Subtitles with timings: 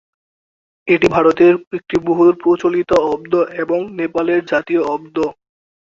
[0.87, 5.15] এটি ভারতের একটি বহুল প্রচলিত অব্দ এবং নেপালের জাতীয় অব্দ।